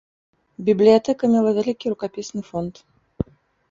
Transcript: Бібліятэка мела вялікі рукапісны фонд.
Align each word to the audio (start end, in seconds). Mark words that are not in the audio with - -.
Бібліятэка 0.69 1.23
мела 1.35 1.49
вялікі 1.59 1.85
рукапісны 1.97 2.41
фонд. 2.53 2.73